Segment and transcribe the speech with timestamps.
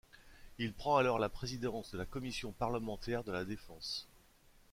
[0.57, 4.07] Il prend alors la présidence de la commission parlementaire de la Défense.